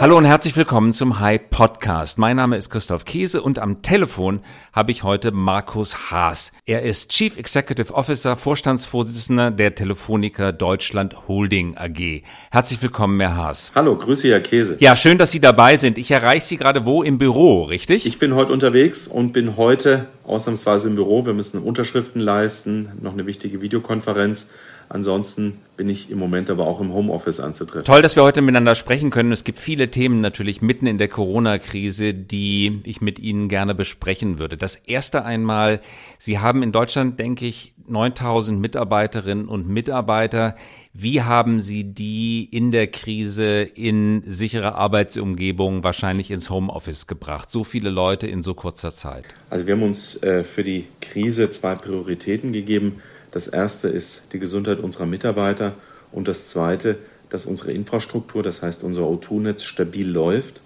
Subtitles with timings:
[0.00, 2.16] Hallo und herzlich willkommen zum High Podcast.
[2.16, 4.40] Mein Name ist Christoph Käse und am Telefon
[4.72, 6.52] habe ich heute Markus Haas.
[6.64, 12.22] Er ist Chief Executive Officer, Vorstandsvorsitzender der Telefonica Deutschland Holding AG.
[12.50, 13.72] Herzlich willkommen, Herr Haas.
[13.74, 14.78] Hallo, grüße Herr Käse.
[14.80, 15.98] Ja, schön, dass Sie dabei sind.
[15.98, 18.06] Ich erreiche Sie gerade wo im Büro, richtig?
[18.06, 21.26] Ich bin heute unterwegs und bin heute ausnahmsweise im Büro.
[21.26, 24.48] Wir müssen Unterschriften leisten, noch eine wichtige Videokonferenz.
[24.92, 27.84] Ansonsten bin ich im Moment aber auch im Homeoffice anzutreffen.
[27.84, 29.30] Toll, dass wir heute miteinander sprechen können.
[29.30, 34.40] Es gibt viele Themen natürlich mitten in der Corona-Krise, die ich mit Ihnen gerne besprechen
[34.40, 34.56] würde.
[34.56, 35.80] Das erste einmal,
[36.18, 40.56] Sie haben in Deutschland, denke ich, 9000 Mitarbeiterinnen und Mitarbeiter.
[40.92, 47.48] Wie haben Sie die in der Krise in sichere Arbeitsumgebung wahrscheinlich ins Homeoffice gebracht?
[47.48, 49.24] So viele Leute in so kurzer Zeit.
[49.50, 53.00] Also wir haben uns äh, für die Krise zwei Prioritäten gegeben.
[53.30, 55.74] Das erste ist die Gesundheit unserer Mitarbeiter
[56.12, 56.98] und das zweite,
[57.28, 60.60] dass unsere Infrastruktur, das heißt unser O2-Netz, stabil läuft.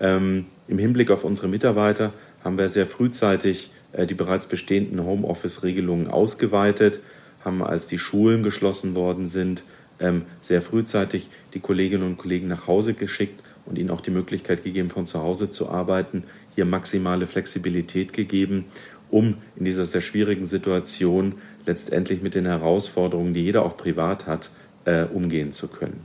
[0.00, 6.08] Ähm, Im Hinblick auf unsere Mitarbeiter haben wir sehr frühzeitig äh, die bereits bestehenden Homeoffice-Regelungen
[6.08, 7.00] ausgeweitet,
[7.44, 9.64] haben, als die Schulen geschlossen worden sind,
[10.00, 14.64] ähm, sehr frühzeitig die Kolleginnen und Kollegen nach Hause geschickt und ihnen auch die Möglichkeit
[14.64, 18.64] gegeben, von zu Hause zu arbeiten, hier maximale Flexibilität gegeben,
[19.10, 21.34] um in dieser sehr schwierigen Situation
[21.68, 24.50] letztendlich mit den Herausforderungen, die jeder auch privat hat,
[24.84, 26.00] äh, umgehen zu können.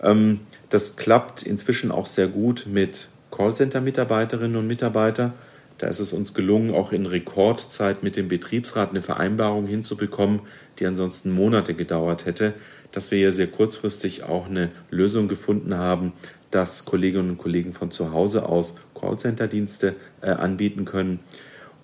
[0.00, 5.34] Ähm, das klappt inzwischen auch sehr gut mit Callcenter-Mitarbeiterinnen und Mitarbeitern.
[5.78, 10.40] Da ist es uns gelungen, auch in Rekordzeit mit dem Betriebsrat eine Vereinbarung hinzubekommen,
[10.78, 12.52] die ansonsten Monate gedauert hätte,
[12.92, 16.12] dass wir hier sehr kurzfristig auch eine Lösung gefunden haben,
[16.52, 21.18] dass Kolleginnen und Kollegen von zu Hause aus Callcenter-Dienste äh, anbieten können.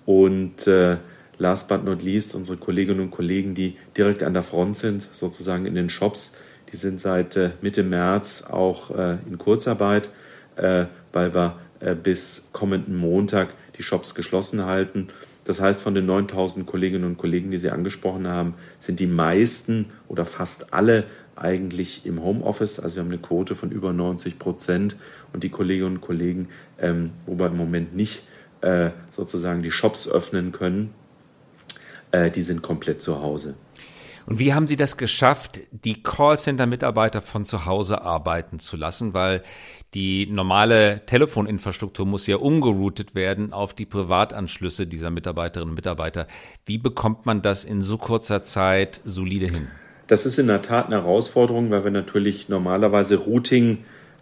[0.06, 0.98] Und äh,
[1.40, 5.66] last but not least unsere Kolleginnen und Kollegen, die direkt an der Front sind, sozusagen
[5.66, 6.34] in den Shops.
[6.70, 10.10] Die sind seit äh, Mitte März auch äh, in Kurzarbeit,
[10.56, 11.56] äh, weil wir
[12.02, 15.08] bis kommenden Montag die Shops geschlossen halten.
[15.44, 19.86] Das heißt, von den 9000 Kolleginnen und Kollegen, die Sie angesprochen haben, sind die meisten
[20.06, 21.04] oder fast alle
[21.36, 22.78] eigentlich im Homeoffice.
[22.80, 24.96] Also wir haben eine Quote von über 90 Prozent
[25.32, 28.24] und die Kolleginnen und Kollegen, ähm, wo wir im Moment nicht
[28.60, 30.90] äh, sozusagen die Shops öffnen können,
[32.12, 33.56] äh, die sind komplett zu Hause.
[34.26, 39.12] Und wie haben Sie das geschafft, die Callcenter-Mitarbeiter von zu Hause arbeiten zu lassen?
[39.12, 39.42] Weil
[39.94, 46.26] die normale Telefoninfrastruktur muss ja umgeroutet werden auf die Privatanschlüsse dieser Mitarbeiterinnen und Mitarbeiter.
[46.64, 49.68] Wie bekommt man das in so kurzer Zeit solide hin?
[50.06, 53.78] Das ist in der Tat eine Herausforderung, weil wir natürlich normalerweise Routing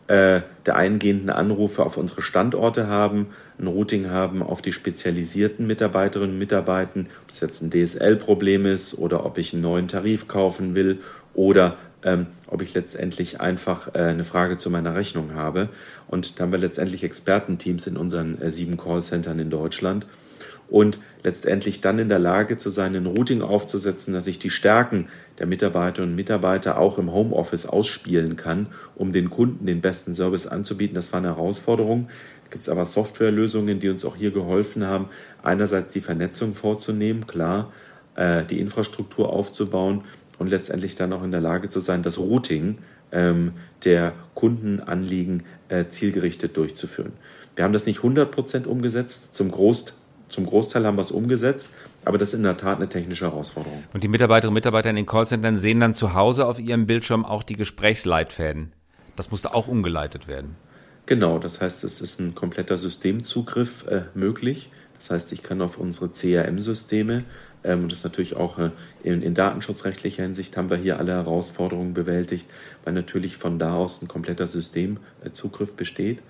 [0.09, 6.33] äh, der eingehenden Anrufe auf unsere Standorte haben, ein Routing haben auf die spezialisierten Mitarbeiterinnen
[6.33, 10.75] und Mitarbeiter, ob das jetzt ein DSL-Problem ist oder ob ich einen neuen Tarif kaufen
[10.75, 11.01] will
[11.35, 15.69] oder ähm, ob ich letztendlich einfach äh, eine Frage zu meiner Rechnung habe.
[16.07, 20.07] Und da haben wir letztendlich Expertenteams in unseren äh, sieben Callcentern in Deutschland
[20.69, 25.09] und letztendlich dann in der Lage zu sein, ein Routing aufzusetzen, dass ich die Stärken
[25.39, 30.47] der Mitarbeiterinnen und Mitarbeiter auch im Homeoffice ausspielen kann, um den Kunden den besten Service
[30.47, 30.95] anzubieten.
[30.95, 32.09] Das war eine Herausforderung.
[32.51, 35.09] Gibt es aber Softwarelösungen, die uns auch hier geholfen haben,
[35.43, 37.73] einerseits die Vernetzung vorzunehmen, klar,
[38.17, 40.03] äh, die Infrastruktur aufzubauen
[40.39, 42.79] und letztendlich dann auch in der Lage zu sein, das Routing
[43.13, 43.53] ähm,
[43.85, 47.13] der Kundenanliegen äh, zielgerichtet durchzuführen.
[47.57, 49.95] Wir haben das nicht 100 Prozent umgesetzt, zum Großteil
[50.29, 51.71] zum Großteil haben wir es umgesetzt,
[52.05, 53.85] aber das ist in der Tat eine technische Herausforderung.
[53.93, 57.25] Und die Mitarbeiterinnen und Mitarbeiter in den Callcentern sehen dann zu Hause auf ihrem Bildschirm
[57.25, 58.73] auch die Gesprächsleitfäden.
[59.17, 60.57] Das musste auch umgeleitet werden.
[61.07, 64.71] Genau, das heißt, es ist ein kompletter Systemzugriff äh, möglich.
[64.95, 67.25] Das heißt, ich kann auf unsere CRM-Systeme,
[67.65, 68.71] ähm, und das natürlich auch äh,
[69.03, 72.49] in, in, datenschutzrechtlicher Hinsicht haben wir hier alle Herausforderungen bewältigt,
[72.85, 76.23] weil natürlich von da aus ein kompletter Systemzugriff besteht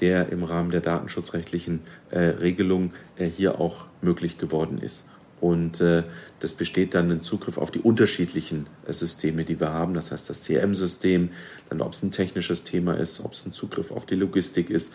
[0.00, 1.80] der im Rahmen der datenschutzrechtlichen
[2.10, 5.06] äh, Regelung äh, hier auch möglich geworden ist.
[5.40, 6.04] Und äh,
[6.40, 9.92] das besteht dann ein Zugriff auf die unterschiedlichen äh, Systeme, die wir haben.
[9.92, 11.30] Das heißt, das CRM-System,
[11.68, 14.94] dann ob es ein technisches Thema ist, ob es ein Zugriff auf die Logistik ist.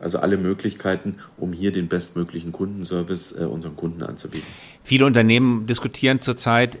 [0.00, 4.48] Also alle Möglichkeiten, um hier den bestmöglichen Kundenservice äh, unseren Kunden anzubieten.
[4.82, 6.78] Viele Unternehmen diskutieren zurzeit,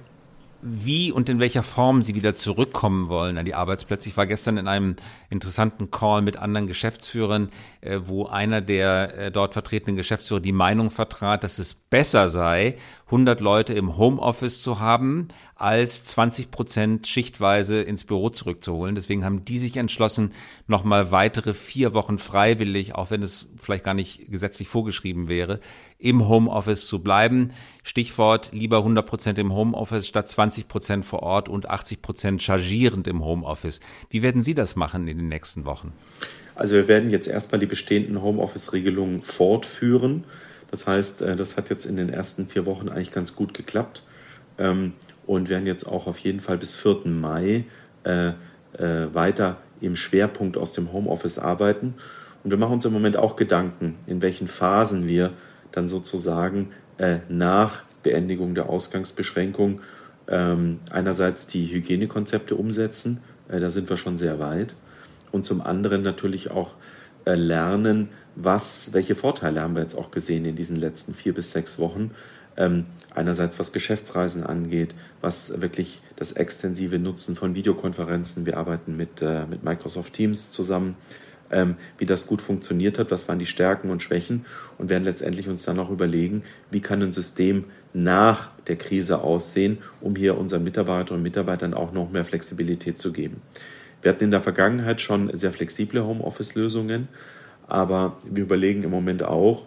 [0.62, 4.08] wie und in welcher Form sie wieder zurückkommen wollen an die Arbeitsplätze.
[4.08, 4.96] Ich war gestern in einem
[5.28, 7.50] interessanten Call mit anderen Geschäftsführern,
[7.80, 12.76] äh, wo einer der äh, dort vertretenen Geschäftsführer die Meinung vertrat, dass es besser sei,
[13.06, 18.94] 100 Leute im Homeoffice zu haben, als 20 Prozent schichtweise ins Büro zurückzuholen.
[18.94, 20.32] Deswegen haben die sich entschlossen,
[20.66, 25.60] nochmal weitere vier Wochen freiwillig, auch wenn es vielleicht gar nicht gesetzlich vorgeschrieben wäre,
[26.02, 27.50] im Homeoffice zu bleiben.
[27.82, 32.42] Stichwort lieber 100 Prozent im Homeoffice statt 20 20 Prozent vor Ort und 80 Prozent
[32.42, 33.80] chargierend im Homeoffice.
[34.10, 35.92] Wie werden Sie das machen in den nächsten Wochen?
[36.54, 40.24] Also wir werden jetzt erstmal die bestehenden Homeoffice-Regelungen fortführen.
[40.70, 44.02] Das heißt, äh, das hat jetzt in den ersten vier Wochen eigentlich ganz gut geklappt
[44.58, 44.94] ähm,
[45.26, 47.06] und werden jetzt auch auf jeden Fall bis 4.
[47.06, 47.64] Mai
[48.04, 51.94] äh, äh, weiter im Schwerpunkt aus dem Homeoffice arbeiten.
[52.44, 55.32] Und wir machen uns im Moment auch Gedanken, in welchen Phasen wir
[55.72, 56.70] dann sozusagen
[57.28, 59.80] nach Beendigung der Ausgangsbeschränkung
[60.28, 64.76] ähm, einerseits die Hygienekonzepte umsetzen, da sind wir schon sehr weit,
[65.32, 66.76] und zum anderen natürlich auch
[67.24, 71.52] äh, lernen, was, welche Vorteile haben wir jetzt auch gesehen in diesen letzten vier bis
[71.52, 72.12] sechs Wochen.
[72.56, 78.44] Ähm, einerseits was Geschäftsreisen angeht, was wirklich das extensive Nutzen von Videokonferenzen.
[78.44, 80.96] Wir arbeiten mit, äh, mit Microsoft Teams zusammen,
[81.52, 84.44] ähm, wie das gut funktioniert hat, was waren die Stärken und Schwächen
[84.78, 87.64] und werden letztendlich uns dann auch überlegen, wie kann ein System
[87.94, 93.12] nach der Krise aussehen, um hier unseren Mitarbeiterinnen und Mitarbeitern auch noch mehr Flexibilität zu
[93.12, 93.42] geben.
[94.00, 97.08] Wir hatten in der Vergangenheit schon sehr flexible Homeoffice-Lösungen,
[97.68, 99.66] aber wir überlegen im Moment auch,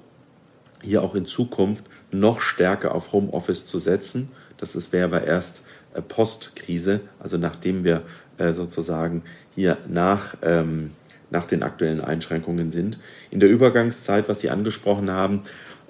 [0.81, 4.29] hier auch in Zukunft noch stärker auf Homeoffice zu setzen.
[4.57, 8.03] Das wäre aber erst äh, Postkrise, also nachdem wir
[8.37, 9.23] äh, sozusagen
[9.55, 10.91] hier nach, ähm,
[11.31, 12.99] nach den aktuellen Einschränkungen sind.
[13.31, 15.41] In der Übergangszeit, was Sie angesprochen haben,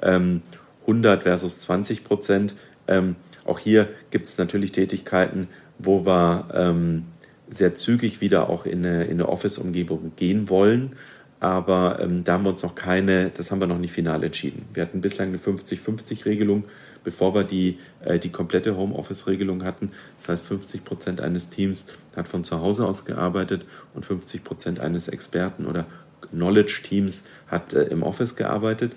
[0.02, 0.42] ähm,
[0.82, 2.56] 100 versus 20 Prozent.
[2.88, 3.16] Ähm,
[3.46, 5.48] auch hier gibt es natürlich Tätigkeiten,
[5.78, 7.06] wo wir ähm,
[7.48, 10.94] sehr zügig wieder auch in eine, in eine Office-Umgebung gehen wollen.
[11.40, 14.66] Aber ähm, da haben wir uns noch keine, das haben wir noch nicht final entschieden.
[14.74, 16.64] Wir hatten bislang eine 50-50-Regelung,
[17.04, 19.92] bevor wir die, äh, die komplette Homeoffice-Regelung hatten.
[20.18, 24.80] Das heißt, 50 Prozent eines Teams hat von zu Hause aus gearbeitet und 50 Prozent
[24.80, 25.86] eines Experten oder
[26.32, 28.94] Knowledge-Teams hat äh, im Office gearbeitet.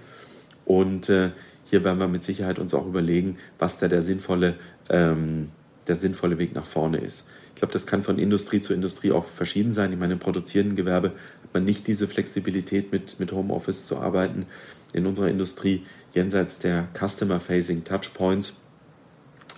[0.64, 1.30] Und äh,
[1.70, 4.54] hier werden wir mit Sicherheit uns auch überlegen, was da der sinnvolle,
[4.88, 5.50] ähm,
[5.86, 7.26] der sinnvolle Weg nach vorne ist.
[7.58, 9.92] Ich glaube, das kann von Industrie zu Industrie auch verschieden sein.
[9.92, 14.46] Ich meine, im produzierenden Gewerbe hat man nicht diese Flexibilität, mit, mit Homeoffice zu arbeiten.
[14.92, 15.84] In unserer Industrie,
[16.14, 18.60] jenseits der Customer-Facing Touchpoints,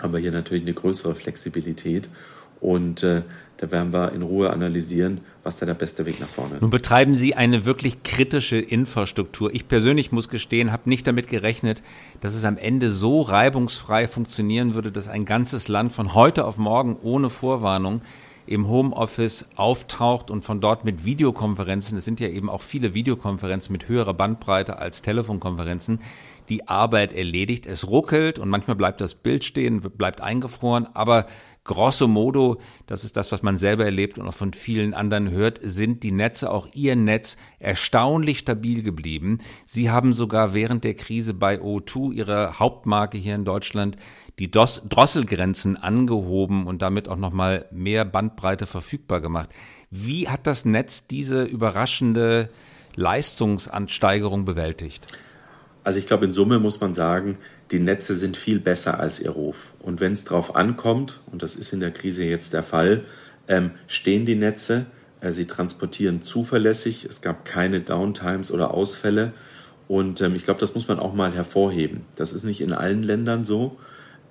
[0.00, 2.08] haben wir hier natürlich eine größere Flexibilität.
[2.60, 3.22] Und äh,
[3.60, 6.62] da werden wir in Ruhe analysieren, was da der beste Weg nach vorne ist.
[6.62, 9.52] Nun betreiben Sie eine wirklich kritische Infrastruktur.
[9.52, 11.82] Ich persönlich muss gestehen, habe nicht damit gerechnet,
[12.22, 16.56] dass es am Ende so reibungsfrei funktionieren würde, dass ein ganzes Land von heute auf
[16.56, 18.00] morgen ohne Vorwarnung
[18.46, 23.72] im Homeoffice auftaucht und von dort mit Videokonferenzen, es sind ja eben auch viele Videokonferenzen
[23.72, 26.00] mit höherer Bandbreite als Telefonkonferenzen,
[26.48, 27.66] die Arbeit erledigt.
[27.66, 31.26] Es ruckelt und manchmal bleibt das Bild stehen, bleibt eingefroren, aber
[31.64, 35.60] grosso modo, das ist das, was man selber erlebt und auch von vielen anderen hört,
[35.62, 39.38] sind die Netze, auch ihr Netz, erstaunlich stabil geblieben.
[39.66, 43.96] Sie haben sogar während der Krise bei O2, ihrer Hauptmarke hier in Deutschland,
[44.38, 49.50] die Drosselgrenzen angehoben und damit auch nochmal mehr Bandbreite verfügbar gemacht.
[49.90, 52.48] Wie hat das Netz diese überraschende
[52.94, 55.06] Leistungsansteigerung bewältigt?
[55.82, 57.38] Also ich glaube, in Summe muss man sagen,
[57.70, 59.74] die Netze sind viel besser als ihr Ruf.
[59.78, 63.04] Und wenn es darauf ankommt, und das ist in der Krise jetzt der Fall,
[63.48, 64.86] ähm, stehen die Netze,
[65.20, 69.32] äh, sie transportieren zuverlässig, es gab keine Downtimes oder Ausfälle.
[69.88, 72.02] Und ähm, ich glaube, das muss man auch mal hervorheben.
[72.14, 73.78] Das ist nicht in allen Ländern so.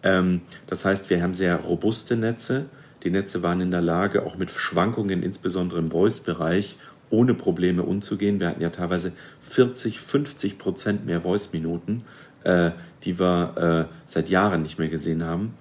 [0.04, 2.66] Ähm, das heißt, wir haben sehr robuste Netze.
[3.04, 6.78] Die Netze waren in der Lage, auch mit Schwankungen, insbesondere im Voice-Bereich,
[7.09, 8.39] ohne Probleme umzugehen.
[8.39, 12.03] Wir hatten ja teilweise 40, 50 Prozent mehr Voice-Minuten,
[12.43, 12.72] äh,
[13.03, 15.53] die wir äh, seit Jahren nicht mehr gesehen haben.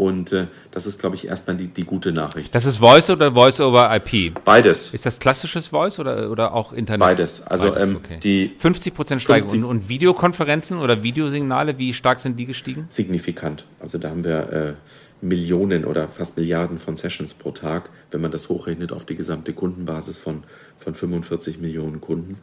[0.00, 2.54] Und äh, das ist, glaube ich, erstmal die, die gute Nachricht.
[2.54, 4.32] Das ist Voice oder Voice over IP?
[4.44, 4.94] Beides.
[4.94, 7.00] Ist das klassisches Voice oder, oder auch Internet?
[7.00, 7.46] Beides.
[7.46, 8.18] Also Beides, ähm, okay.
[8.22, 9.64] die 50 Prozent Steigerung.
[9.64, 12.86] Und, Videokonferenzen oder Videosignale, wie stark sind die gestiegen?
[12.88, 13.66] signifikant.
[13.78, 14.72] Also da haben wir äh,
[15.22, 19.52] Millionen oder fast Milliarden von Sessions pro Tag, wenn man das hochrechnet auf die gesamte
[19.52, 20.44] Kundenbasis von,
[20.76, 22.38] von 45 Millionen Kunden.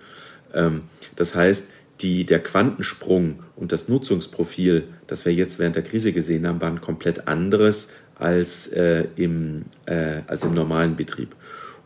[0.53, 0.81] Ähm,
[1.15, 1.67] das heißt,
[2.01, 6.69] die, der Quantensprung und das Nutzungsprofil, das wir jetzt während der Krise gesehen haben, war
[6.69, 11.35] ein komplett anderes als, äh, im, äh, als im normalen Betrieb.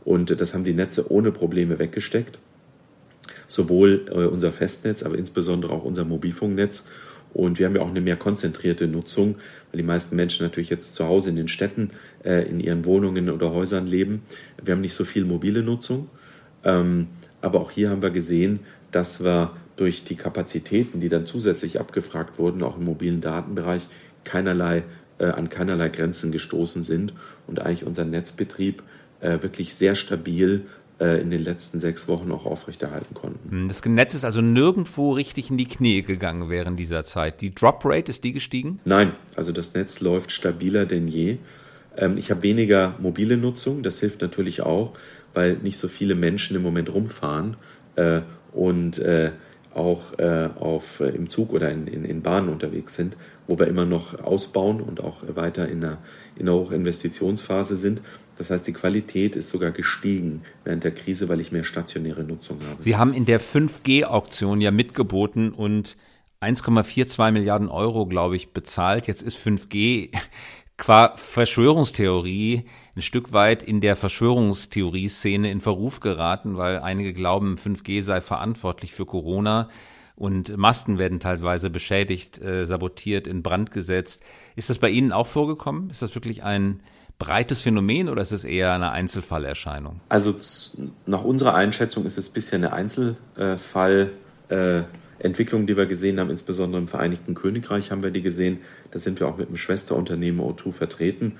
[0.03, 2.39] Und das haben die Netze ohne Probleme weggesteckt.
[3.48, 6.86] Sowohl äh, unser Festnetz, aber insbesondere auch unser Mobilfunknetz.
[7.33, 9.35] Und wir haben ja auch eine mehr konzentrierte Nutzung,
[9.71, 11.91] weil die meisten Menschen natürlich jetzt zu Hause in den Städten,
[12.23, 14.23] äh, in ihren Wohnungen oder Häusern leben.
[14.61, 16.09] Wir haben nicht so viel mobile Nutzung.
[16.63, 17.07] Ähm,
[17.41, 18.59] aber auch hier haben wir gesehen,
[18.91, 23.88] dass wir durch die Kapazitäten, die dann zusätzlich abgefragt wurden, auch im mobilen Datenbereich,
[24.23, 24.83] keinerlei,
[25.17, 27.13] äh, an keinerlei Grenzen gestoßen sind
[27.47, 28.83] und eigentlich unser Netzbetrieb
[29.21, 30.65] äh, wirklich sehr stabil
[31.01, 33.50] in den letzten sechs Wochen auch aufrechterhalten konnten.
[33.50, 37.41] Hm, das Netz ist also nirgendwo richtig in die Knie gegangen während dieser Zeit.
[37.41, 38.79] Die Drop Rate, ist die gestiegen?
[38.86, 41.38] Nein, also das Netz läuft stabiler denn je.
[41.98, 44.93] Ähm, ich habe weniger mobile Nutzung, das hilft natürlich auch,
[45.34, 47.58] weil nicht so viele Menschen im Moment rumfahren
[47.96, 48.22] äh,
[48.53, 49.31] und äh,
[49.74, 53.15] auch äh, auf, äh, im Zug oder in, in, in Bahnen unterwegs sind,
[53.48, 55.98] wo wir immer noch ausbauen und auch weiter in einer,
[56.36, 58.01] in einer Hochinvestitionsphase sind.
[58.41, 62.57] Das heißt, die Qualität ist sogar gestiegen während der Krise, weil ich mehr stationäre Nutzung
[62.67, 62.81] habe.
[62.81, 65.95] Sie haben in der 5G-Auktion ja mitgeboten und
[66.41, 69.05] 1,42 Milliarden Euro, glaube ich, bezahlt.
[69.05, 70.10] Jetzt ist 5G
[70.77, 72.63] qua Verschwörungstheorie
[72.95, 78.91] ein Stück weit in der Verschwörungstheorie-Szene in Verruf geraten, weil einige glauben, 5G sei verantwortlich
[78.91, 79.69] für Corona
[80.15, 84.24] und Masten werden teilweise beschädigt, äh, sabotiert, in Brand gesetzt.
[84.55, 85.91] Ist das bei Ihnen auch vorgekommen?
[85.91, 86.81] Ist das wirklich ein
[87.25, 90.01] breites Phänomen oder ist es eher eine Einzelfallerscheinung?
[90.09, 90.35] Also
[91.05, 94.09] nach unserer Einschätzung ist es bisher eine Einzelfall.
[95.19, 98.59] Entwicklungen, die wir gesehen haben, insbesondere im Vereinigten Königreich haben wir die gesehen.
[98.89, 101.37] Da sind wir auch mit dem Schwesterunternehmen O2 vertreten.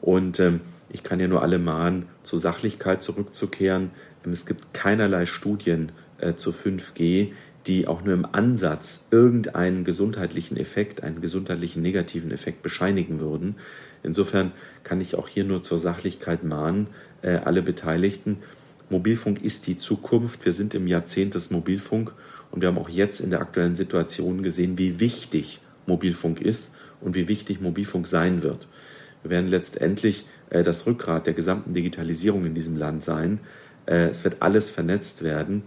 [0.00, 0.60] Und ähm,
[0.90, 3.90] ich kann ja nur alle mahnen, zur Sachlichkeit zurückzukehren.
[4.24, 7.32] Ähm, es gibt keinerlei Studien äh, zu 5G,
[7.66, 13.56] die auch nur im Ansatz irgendeinen gesundheitlichen Effekt, einen gesundheitlichen negativen Effekt bescheinigen würden.
[14.02, 14.52] Insofern
[14.82, 16.88] kann ich auch hier nur zur Sachlichkeit mahnen,
[17.22, 18.38] äh, alle Beteiligten.
[18.90, 20.44] Mobilfunk ist die Zukunft.
[20.44, 22.12] Wir sind im Jahrzehnt des Mobilfunk
[22.50, 27.14] und wir haben auch jetzt in der aktuellen Situation gesehen, wie wichtig Mobilfunk ist und
[27.14, 28.68] wie wichtig Mobilfunk sein wird.
[29.22, 33.40] Wir werden letztendlich äh, das Rückgrat der gesamten Digitalisierung in diesem Land sein.
[33.86, 35.62] Äh, es wird alles vernetzt werden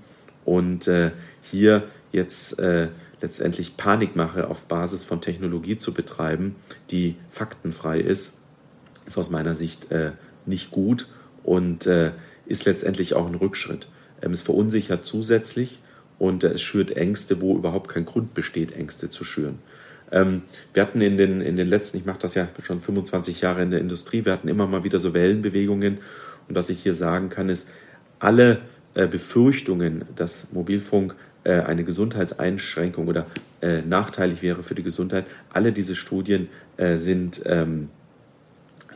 [0.47, 1.11] und äh,
[1.41, 2.87] hier jetzt äh,
[3.19, 6.55] letztendlich Panikmache auf Basis von Technologie zu betreiben,
[6.89, 8.37] die faktenfrei ist,
[9.05, 10.11] ist aus meiner Sicht äh,
[10.45, 11.09] nicht gut
[11.43, 12.13] und äh,
[12.45, 13.89] ist letztendlich auch ein Rückschritt.
[14.21, 15.79] Ähm, es verunsichert zusätzlich
[16.17, 19.59] und äh, es schürt Ängste, wo überhaupt kein Grund besteht, Ängste zu schüren.
[20.13, 23.63] Ähm, wir hatten in den, in den letzten, ich mache das ja schon 25 Jahre
[23.63, 25.97] in der Industrie, wir hatten immer mal wieder so Wellenbewegungen.
[26.47, 27.67] Und was ich hier sagen kann, ist,
[28.19, 28.61] alle
[29.05, 33.27] Befürchtungen, dass Mobilfunk äh, eine Gesundheitseinschränkung oder
[33.61, 37.89] äh, nachteilig wäre für die Gesundheit, alle diese Studien äh, sind ähm,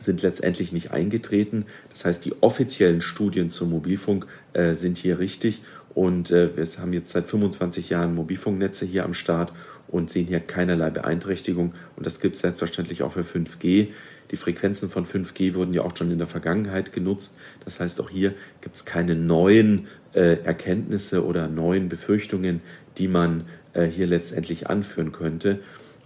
[0.04, 1.66] sind letztendlich nicht eingetreten.
[1.90, 5.62] Das heißt, die offiziellen Studien zum Mobilfunk äh, sind hier richtig
[5.94, 9.52] und äh, wir haben jetzt seit 25 Jahren Mobilfunknetze hier am Start
[9.88, 13.88] und sehen hier keinerlei Beeinträchtigung und das gibt es selbstverständlich auch für 5G.
[14.30, 17.36] Die Frequenzen von 5G wurden ja auch schon in der Vergangenheit genutzt.
[17.66, 18.32] Das heißt, auch hier
[18.62, 22.62] gibt es keine neuen äh, Erkenntnisse oder neuen Befürchtungen,
[22.96, 23.44] die man
[23.74, 25.60] äh, hier letztendlich anführen könnte.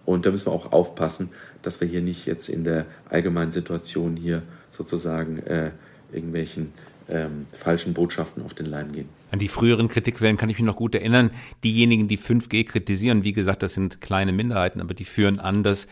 [0.05, 1.31] Und da müssen wir auch aufpassen,
[1.67, 5.71] dass wir hier nicht jetzt in der allgemeinen Situation hier sozusagen äh,
[6.13, 6.73] irgendwelchen
[7.09, 9.09] ähm, falschen Botschaften auf den Leim gehen.
[9.31, 11.31] An die früheren Kritikwellen kann ich mich noch gut erinnern.
[11.65, 15.87] Diejenigen, die 5G kritisieren, wie gesagt, das sind kleine Minderheiten, aber die führen an, dass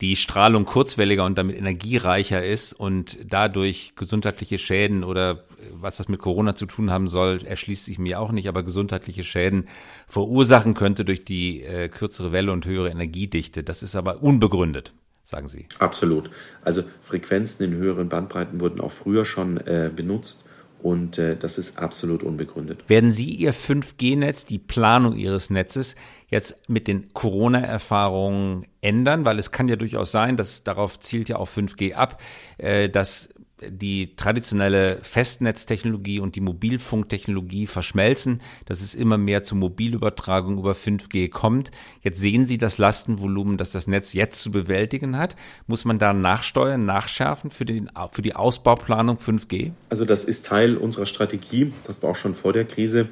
[0.00, 6.20] die Strahlung kurzwelliger und damit energiereicher ist und dadurch gesundheitliche Schäden oder was das mit
[6.20, 9.68] Corona zu tun haben soll, erschließt sich mir auch nicht, aber gesundheitliche Schäden
[10.08, 13.62] verursachen könnte durch die äh, kürzere Welle und höhere Energiedichte.
[13.62, 14.94] Das ist aber unbegründet.
[15.24, 15.66] Sagen Sie.
[15.78, 16.30] Absolut.
[16.62, 20.48] Also Frequenzen in höheren Bandbreiten wurden auch früher schon äh, benutzt
[20.84, 22.86] und äh, das ist absolut unbegründet.
[22.90, 25.96] Werden Sie Ihr 5G-Netz, die Planung Ihres Netzes
[26.28, 29.24] jetzt mit den Corona-Erfahrungen ändern?
[29.24, 32.20] Weil es kann ja durchaus sein, dass darauf zielt ja auch 5G ab,
[32.58, 33.30] äh, dass
[33.60, 41.30] die traditionelle Festnetztechnologie und die Mobilfunktechnologie verschmelzen, dass es immer mehr zur Mobilübertragung über 5G
[41.30, 41.70] kommt.
[42.02, 45.36] Jetzt sehen Sie das Lastenvolumen, das das Netz jetzt zu bewältigen hat.
[45.66, 49.70] Muss man da nachsteuern, nachschärfen für, den, für die Ausbauplanung 5G?
[49.88, 51.72] Also das ist Teil unserer Strategie.
[51.86, 53.08] Das war auch schon vor der Krise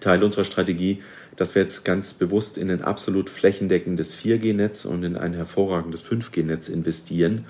[0.00, 0.98] Teil unserer Strategie,
[1.36, 6.68] dass wir jetzt ganz bewusst in ein absolut flächendeckendes 4G-Netz und in ein hervorragendes 5G-Netz
[6.68, 7.46] investieren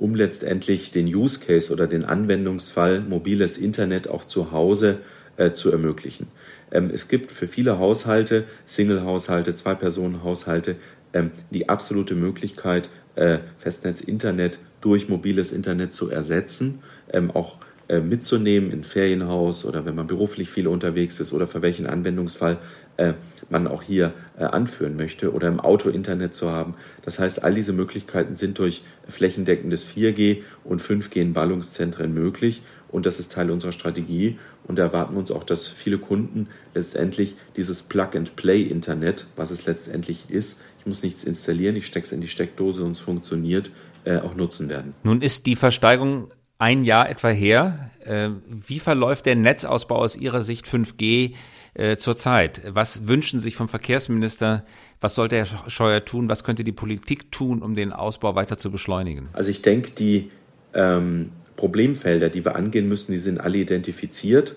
[0.00, 4.98] um letztendlich den Use Case oder den Anwendungsfall mobiles Internet auch zu Hause
[5.36, 6.26] äh, zu ermöglichen.
[6.72, 10.76] Ähm, es gibt für viele Haushalte, Single-Haushalte, Zwei-Personen-Haushalte,
[11.12, 16.78] ähm, die absolute Möglichkeit, äh, Festnetz-Internet durch mobiles Internet zu ersetzen,
[17.12, 17.58] ähm, auch
[17.90, 22.58] äh, mitzunehmen in Ferienhaus oder wenn man beruflich viel unterwegs ist oder für welchen Anwendungsfall
[22.98, 23.14] äh,
[23.48, 26.74] man auch hier äh, anführen möchte oder im Auto Internet zu haben.
[27.02, 33.06] Das heißt, all diese Möglichkeiten sind durch flächendeckendes 4G und 5G in Ballungszentren möglich und
[33.06, 37.34] das ist Teil unserer Strategie und da erwarten wir uns auch, dass viele Kunden letztendlich
[37.56, 42.28] dieses Plug-and-Play-Internet, was es letztendlich ist, ich muss nichts installieren, ich stecke es in die
[42.28, 43.72] Steckdose und es funktioniert,
[44.04, 44.94] äh, auch nutzen werden.
[45.02, 47.90] Nun ist die Versteigerung ein Jahr etwa her.
[48.04, 51.34] Äh, wie verläuft der Netzausbau aus Ihrer Sicht 5G
[51.74, 52.62] äh, zurzeit?
[52.68, 54.64] Was wünschen Sie sich vom Verkehrsminister?
[55.00, 56.28] Was sollte Herr Scheuer tun?
[56.28, 59.28] Was könnte die Politik tun, um den Ausbau weiter zu beschleunigen?
[59.32, 60.28] Also ich denke, die
[60.74, 64.56] ähm, Problemfelder, die wir angehen müssen, die sind alle identifiziert.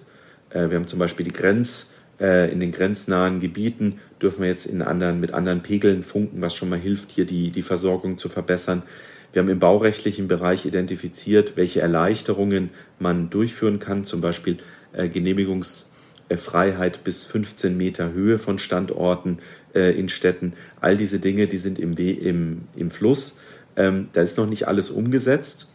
[0.50, 4.66] Äh, wir haben zum Beispiel die Grenz, äh, in den grenznahen Gebieten dürfen wir jetzt
[4.66, 8.30] in anderen, mit anderen Pegeln funken, was schon mal hilft, hier die, die Versorgung zu
[8.30, 8.84] verbessern.
[9.32, 14.58] Wir haben im baurechtlichen Bereich identifiziert, welche Erleichterungen man durchführen kann, zum Beispiel
[14.94, 19.40] äh, Genehmigungsfreiheit bis 15 Meter Höhe von Standorten
[19.74, 20.54] äh, in Städten.
[20.80, 23.40] All diese Dinge, die sind im, im, im Fluss.
[23.76, 25.68] Ähm, da ist noch nicht alles umgesetzt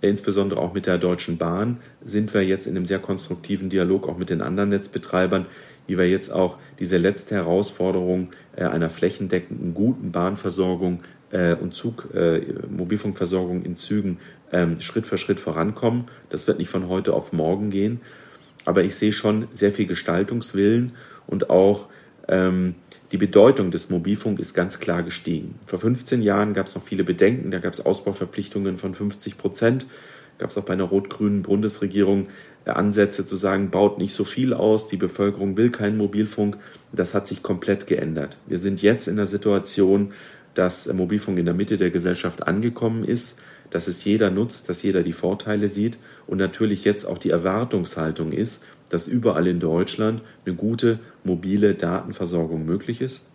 [0.00, 4.16] insbesondere auch mit der Deutschen Bahn, sind wir jetzt in einem sehr konstruktiven Dialog auch
[4.16, 5.46] mit den anderen Netzbetreibern,
[5.90, 11.00] wie wir jetzt auch diese letzte Herausforderung äh, einer flächendeckenden guten Bahnversorgung
[11.32, 14.18] äh, und Zug, äh, Mobilfunkversorgung in Zügen
[14.52, 16.04] ähm, Schritt für Schritt vorankommen.
[16.28, 18.00] Das wird nicht von heute auf morgen gehen.
[18.64, 20.92] Aber ich sehe schon sehr viel Gestaltungswillen
[21.26, 21.88] und auch
[22.28, 22.76] ähm,
[23.10, 25.58] die Bedeutung des Mobilfunk ist ganz klar gestiegen.
[25.66, 29.86] Vor 15 Jahren gab es noch viele Bedenken, da gab es Ausbauverpflichtungen von 50 Prozent.
[30.40, 32.28] Gab es auch bei einer rot-grünen Bundesregierung
[32.64, 36.56] äh, Ansätze zu sagen, baut nicht so viel aus, die Bevölkerung will keinen Mobilfunk.
[36.92, 38.38] Das hat sich komplett geändert.
[38.46, 40.12] Wir sind jetzt in der Situation,
[40.54, 45.02] dass Mobilfunk in der Mitte der Gesellschaft angekommen ist, dass es jeder nutzt, dass jeder
[45.02, 50.54] die Vorteile sieht und natürlich jetzt auch die Erwartungshaltung ist, dass überall in Deutschland eine
[50.54, 53.26] gute mobile Datenversorgung möglich ist.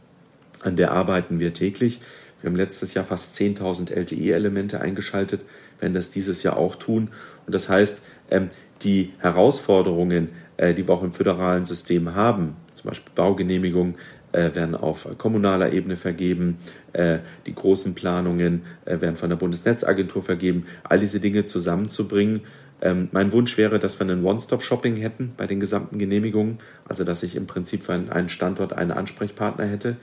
[0.61, 1.99] An der arbeiten wir täglich.
[2.41, 5.45] Wir haben letztes Jahr fast 10.000 LTE-Elemente eingeschaltet,
[5.79, 7.09] werden das dieses Jahr auch tun.
[7.45, 8.49] Und das heißt, ähm,
[8.81, 13.95] die Herausforderungen, äh, die wir auch im föderalen System haben, zum Beispiel Baugenehmigung,
[14.31, 16.57] äh, werden auf kommunaler Ebene vergeben,
[16.93, 20.65] äh, die großen Planungen werden von der Bundesnetzagentur vergeben.
[20.83, 22.41] All diese Dinge zusammenzubringen
[22.81, 27.23] ähm, mein Wunsch wäre, dass wir einen One-Stop-Shopping hätten bei den gesamten Genehmigungen, also dass
[27.23, 29.95] ich im Prinzip für einen Standort einen Ansprechpartner hätte.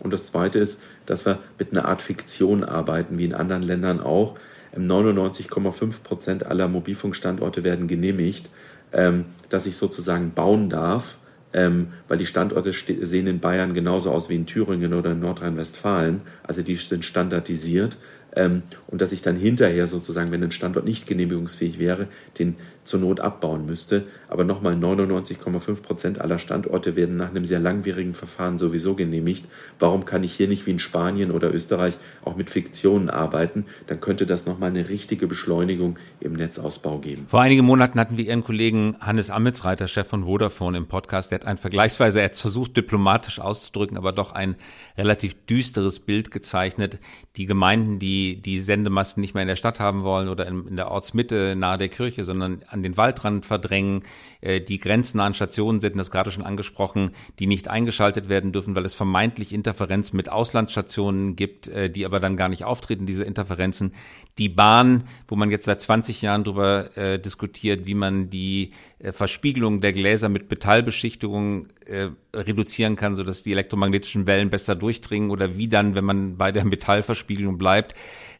[0.00, 4.00] Und das Zweite ist, dass wir mit einer Art Fiktion arbeiten, wie in anderen Ländern
[4.00, 4.36] auch.
[4.76, 8.50] 99,5 Prozent aller Mobilfunkstandorte werden genehmigt,
[8.92, 11.18] ähm, dass ich sozusagen bauen darf,
[11.52, 16.22] ähm, weil die Standorte sehen in Bayern genauso aus wie in Thüringen oder in Nordrhein-Westfalen.
[16.42, 21.06] Also die sind standardisiert ähm, und dass ich dann hinterher sozusagen, wenn ein Standort nicht
[21.06, 24.04] genehmigungsfähig wäre, den zur Not abbauen müsste.
[24.28, 29.46] Aber nochmal 99,5 Prozent aller Standorte werden nach einem sehr langwierigen Verfahren sowieso genehmigt.
[29.78, 33.66] Warum kann ich hier nicht wie in Spanien oder Österreich auch mit Fiktionen arbeiten?
[33.86, 37.26] Dann könnte das nochmal eine richtige Beschleunigung im Netzausbau geben.
[37.28, 41.30] Vor einigen Monaten hatten wir Ihren Kollegen Hannes Amitsreiter, Chef von Vodafone, im Podcast.
[41.30, 44.56] Der hat ein vergleichsweise, er hat versucht diplomatisch auszudrücken, aber doch ein
[44.98, 46.98] relativ düsteres Bild gezeichnet.
[47.36, 50.76] Die Gemeinden, die die Sendemasten nicht mehr in der Stadt haben wollen oder in, in
[50.76, 54.02] der Ortsmitte nahe der Kirche, sondern an den Waldrand verdrängen,
[54.40, 58.84] äh, die grenznahen Stationen sind, das gerade schon angesprochen, die nicht eingeschaltet werden dürfen, weil
[58.84, 63.92] es vermeintlich Interferenz mit Auslandsstationen gibt, äh, die aber dann gar nicht auftreten, diese Interferenzen.
[64.38, 68.72] Die Bahn, wo man jetzt seit 20 Jahren darüber äh, diskutiert, wie man die
[69.12, 75.56] Verspiegelung der Gläser mit Metallbeschichtung äh, reduzieren kann, sodass die elektromagnetischen Wellen besser durchdringen oder
[75.56, 77.94] wie dann, wenn man bei der Metallverspiegelung bleibt,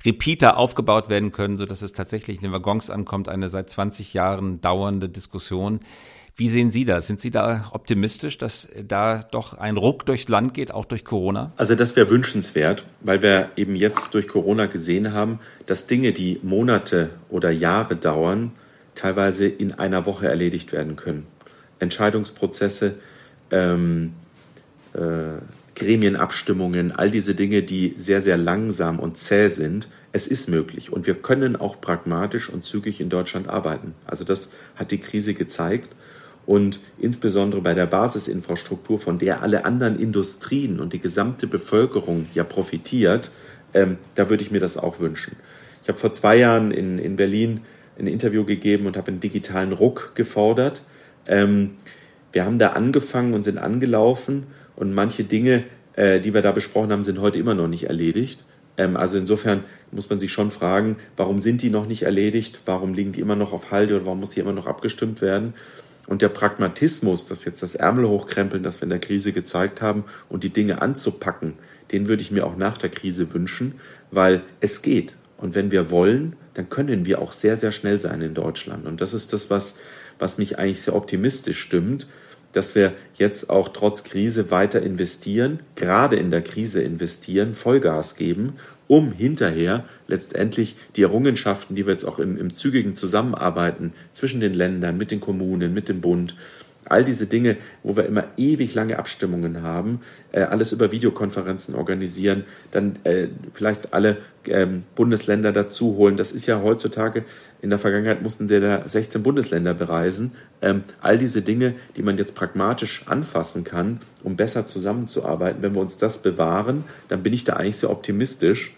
[0.04, 4.60] Repeater aufgebaut werden können, sodass es tatsächlich in den Waggons ankommt, eine seit 20 Jahren
[4.60, 5.80] dauernde Diskussion.
[6.36, 7.06] Wie sehen Sie das?
[7.06, 11.52] Sind Sie da optimistisch, dass da doch ein Ruck durchs Land geht, auch durch Corona?
[11.56, 16.40] Also das wäre wünschenswert, weil wir eben jetzt durch Corona gesehen haben, dass Dinge, die
[16.42, 18.50] Monate oder Jahre dauern,
[18.94, 21.26] teilweise in einer Woche erledigt werden können.
[21.78, 22.94] Entscheidungsprozesse,
[23.50, 24.12] ähm,
[24.94, 25.40] äh,
[25.74, 29.88] Gremienabstimmungen, all diese Dinge, die sehr, sehr langsam und zäh sind.
[30.12, 33.94] Es ist möglich und wir können auch pragmatisch und zügig in Deutschland arbeiten.
[34.06, 35.90] Also das hat die Krise gezeigt.
[36.46, 42.44] Und insbesondere bei der Basisinfrastruktur, von der alle anderen Industrien und die gesamte Bevölkerung ja
[42.44, 43.30] profitiert,
[43.72, 45.36] ähm, da würde ich mir das auch wünschen.
[45.82, 47.62] Ich habe vor zwei Jahren in, in Berlin
[47.98, 50.82] ein Interview gegeben und habe einen digitalen Ruck gefordert.
[51.26, 51.74] Ähm,
[52.32, 54.44] wir haben da angefangen und sind angelaufen
[54.76, 58.44] und manche Dinge, äh, die wir da besprochen haben, sind heute immer noch nicht erledigt.
[58.76, 62.60] Ähm, also insofern muss man sich schon fragen, warum sind die noch nicht erledigt?
[62.66, 65.54] Warum liegen die immer noch auf Halde oder warum muss die immer noch abgestimmt werden?
[66.06, 70.04] Und der Pragmatismus, das jetzt das Ärmel hochkrempeln, das wir in der Krise gezeigt haben
[70.28, 71.54] und die Dinge anzupacken,
[71.92, 73.76] den würde ich mir auch nach der Krise wünschen,
[74.10, 75.14] weil es geht.
[75.36, 78.86] Und wenn wir wollen, dann können wir auch sehr, sehr schnell sein in Deutschland.
[78.86, 79.74] Und das ist das, was,
[80.18, 82.06] was mich eigentlich sehr optimistisch stimmt,
[82.52, 88.54] dass wir jetzt auch trotz Krise weiter investieren, gerade in der Krise investieren, Vollgas geben
[88.86, 94.54] um hinterher letztendlich die Errungenschaften, die wir jetzt auch im, im zügigen Zusammenarbeiten zwischen den
[94.54, 96.36] Ländern, mit den Kommunen, mit dem Bund,
[96.88, 100.00] all diese Dinge, wo wir immer ewig lange Abstimmungen haben,
[100.32, 106.16] äh, alles über Videokonferenzen organisieren, dann äh, vielleicht alle ähm, Bundesländer dazu holen.
[106.16, 107.24] Das ist ja heutzutage,
[107.62, 110.32] in der Vergangenheit mussten sie da 16 Bundesländer bereisen.
[110.60, 115.80] Ähm, all diese Dinge, die man jetzt pragmatisch anfassen kann, um besser zusammenzuarbeiten, wenn wir
[115.80, 118.76] uns das bewahren, dann bin ich da eigentlich sehr optimistisch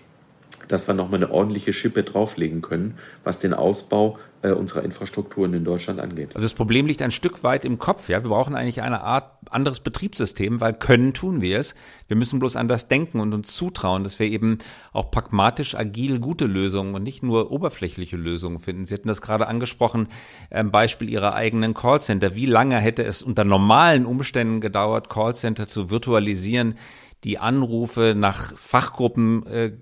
[0.69, 5.65] dass wir nochmal eine ordentliche Schippe drauflegen können, was den Ausbau äh, unserer Infrastrukturen in
[5.65, 6.31] Deutschland angeht.
[6.35, 8.09] Also das Problem liegt ein Stück weit im Kopf.
[8.09, 11.75] Ja, wir brauchen eigentlich eine Art anderes Betriebssystem, weil können tun wir es.
[12.09, 14.59] Wir müssen bloß anders denken und uns zutrauen, dass wir eben
[14.93, 18.87] auch pragmatisch, agil gute Lösungen und nicht nur oberflächliche Lösungen finden.
[18.87, 20.09] Sie hatten das gerade angesprochen,
[20.51, 22.35] ein Beispiel Ihrer eigenen Callcenter.
[22.35, 26.77] Wie lange hätte es unter normalen Umständen gedauert, Callcenter zu virtualisieren?
[27.25, 29.73] die Anrufe nach Fachgruppen äh,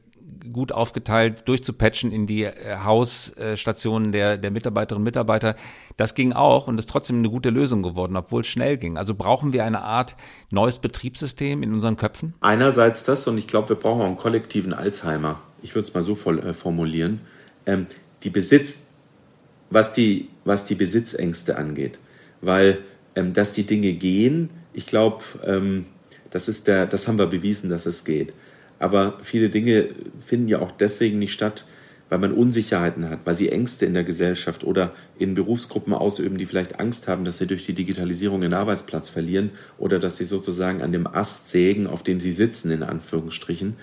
[0.52, 5.54] gut aufgeteilt durchzupatchen in die äh, Hausstationen der, der Mitarbeiterinnen und Mitarbeiter.
[5.96, 8.96] Das ging auch und ist trotzdem eine gute Lösung geworden, obwohl es schnell ging.
[8.96, 10.16] Also brauchen wir eine Art
[10.50, 12.34] neues Betriebssystem in unseren Köpfen?
[12.40, 15.40] Einerseits das und ich glaube, wir brauchen auch einen kollektiven Alzheimer.
[15.62, 17.20] Ich würde es mal so voll, äh, formulieren.
[17.66, 17.87] Ähm,
[18.22, 18.84] die Besitz,
[19.70, 21.98] was die, was die Besitzängste angeht.
[22.40, 22.78] Weil,
[23.16, 25.87] ähm, dass die Dinge gehen, ich glaube, ähm,
[26.30, 28.34] das ist der, das haben wir bewiesen, dass es geht.
[28.85, 31.64] Aber viele Dinge finden ja auch deswegen nicht statt,
[32.11, 36.44] weil man Unsicherheiten hat, weil sie Ängste in der Gesellschaft oder in Berufsgruppen ausüben, die
[36.44, 40.83] vielleicht Angst haben, dass sie durch die Digitalisierung ihren Arbeitsplatz verlieren oder dass sie sozusagen
[40.83, 43.77] an dem Ast sägen, auf dem sie sitzen, in Anführungsstrichen.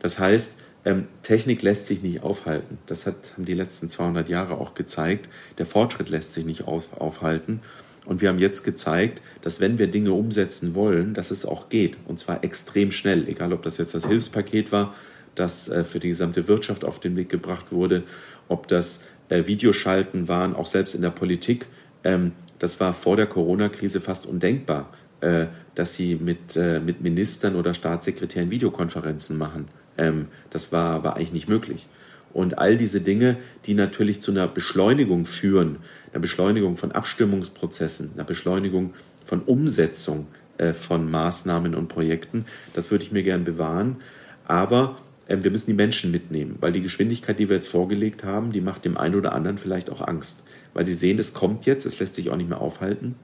[0.00, 2.78] Das heißt, ähm, Technik lässt sich nicht aufhalten.
[2.86, 5.28] Das haben die letzten 200 Jahre auch gezeigt.
[5.58, 7.60] Der Fortschritt lässt sich nicht aufhalten.
[8.04, 11.96] Und wir haben jetzt gezeigt, dass wenn wir Dinge umsetzen wollen, dass es auch geht.
[12.06, 13.26] Und zwar extrem schnell.
[13.28, 14.94] Egal, ob das jetzt das Hilfspaket war,
[15.34, 18.04] das äh, für die gesamte Wirtschaft auf den Weg gebracht wurde,
[18.48, 21.66] ob das äh, Videoschalten waren, auch selbst in der Politik.
[22.04, 24.90] Ähm, das war vor der Corona-Krise fast undenkbar,
[25.20, 26.56] äh, dass sie mit,
[27.00, 29.66] Ministern oder Staatssekretären Videokonferenzen machen.
[29.96, 31.88] Ähm, das war, war eigentlich nicht möglich.
[32.34, 35.76] Und all diese Dinge, die natürlich zu einer Beschleunigung führen,
[36.12, 38.92] einer Beschleunigung von Abstimmungsprozessen, einer Beschleunigung
[39.24, 40.26] von Umsetzung
[40.58, 43.98] äh, von Maßnahmen und Projekten, das würde ich mir gern bewahren.
[44.46, 44.96] Aber
[45.28, 48.60] äh, wir müssen die Menschen mitnehmen, weil die Geschwindigkeit, die wir jetzt vorgelegt haben, die
[48.60, 50.44] macht dem einen oder anderen vielleicht auch Angst,
[50.74, 53.14] weil sie sehen, es kommt jetzt, es lässt sich auch nicht mehr aufhalten.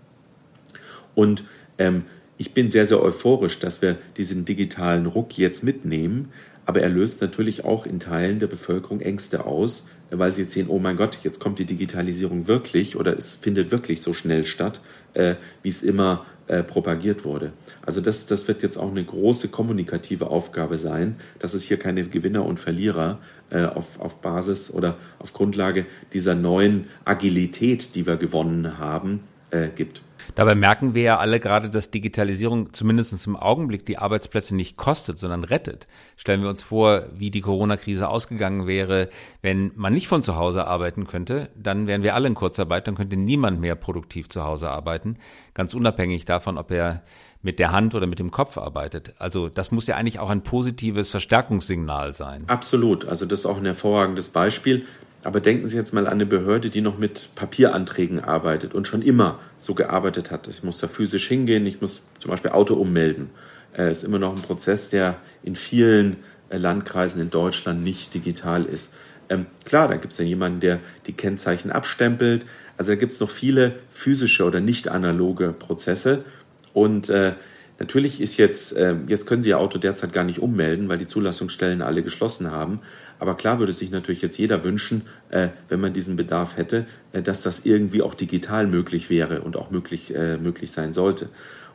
[1.17, 1.43] Und
[1.79, 2.05] ähm,
[2.39, 6.29] ich bin sehr, sehr euphorisch, dass wir diesen digitalen Ruck jetzt mitnehmen,
[6.67, 10.69] aber er löst natürlich auch in Teilen der Bevölkerung Ängste aus, weil sie jetzt sehen,
[10.69, 14.81] oh mein Gott, jetzt kommt die Digitalisierung wirklich oder es findet wirklich so schnell statt,
[15.15, 17.53] äh, wie es immer äh, propagiert wurde.
[17.87, 22.05] Also das, das wird jetzt auch eine große kommunikative Aufgabe sein, dass es hier keine
[22.05, 23.19] Gewinner und Verlierer
[23.51, 29.21] äh, auf, auf Basis oder auf Grundlage dieser neuen Agilität, die wir gewonnen haben,
[29.51, 30.03] äh, gibt.
[30.35, 35.19] Dabei merken wir ja alle gerade, dass Digitalisierung zumindest im Augenblick die Arbeitsplätze nicht kostet,
[35.19, 35.87] sondern rettet.
[36.17, 39.09] Stellen wir uns vor, wie die Corona-Krise ausgegangen wäre,
[39.43, 42.95] wenn man nicht von zu Hause arbeiten könnte, dann wären wir alle in Kurzarbeit, dann
[42.95, 45.17] könnte niemand mehr produktiv zu Hause arbeiten,
[45.55, 47.03] ganz unabhängig davon, ob er
[47.43, 49.15] mit der Hand oder mit dem Kopf arbeitet.
[49.19, 52.45] Also das muss ja eigentlich auch ein positives Verstärkungssignal sein.
[52.49, 53.07] Absolut.
[53.07, 54.85] Also das ist auch ein hervorragendes Beispiel.
[55.23, 59.03] Aber denken Sie jetzt mal an eine Behörde, die noch mit Papieranträgen arbeitet und schon
[59.03, 60.49] immer so gearbeitet hat.
[60.49, 63.29] Ich muss da physisch hingehen, ich muss zum Beispiel Auto ummelden.
[63.77, 66.17] Äh, ist immer noch ein Prozess, der in vielen
[66.49, 68.93] äh, Landkreisen in Deutschland nicht digital ist.
[69.29, 72.47] Ähm, klar, da gibt es dann jemanden, der die Kennzeichen abstempelt.
[72.79, 76.25] Also da gibt es noch viele physische oder nicht analoge Prozesse.
[76.73, 77.35] Und äh,
[77.81, 81.07] Natürlich ist jetzt, äh, jetzt können Sie Ihr Auto derzeit gar nicht ummelden, weil die
[81.07, 82.81] Zulassungsstellen alle geschlossen haben.
[83.21, 87.23] Aber klar würde sich natürlich jetzt jeder wünschen, äh, wenn man diesen Bedarf hätte, äh,
[87.23, 91.29] dass das irgendwie auch digital möglich wäre und auch möglich, äh, möglich sein sollte.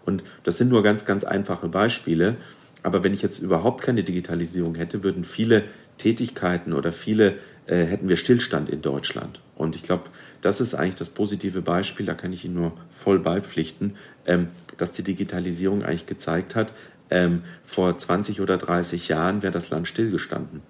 [0.05, 2.35] Und das sind nur ganz, ganz einfache Beispiele.
[2.83, 5.63] Aber wenn ich jetzt überhaupt keine Digitalisierung hätte, würden viele
[5.97, 7.35] Tätigkeiten oder viele
[7.67, 9.41] äh, hätten wir Stillstand in Deutschland.
[9.55, 10.03] Und ich glaube,
[10.41, 14.93] das ist eigentlich das positive Beispiel, da kann ich Ihnen nur voll beipflichten, ähm, dass
[14.93, 16.73] die Digitalisierung eigentlich gezeigt hat,
[17.09, 20.61] ähm, vor 20 oder 30 Jahren wäre das Land stillgestanden.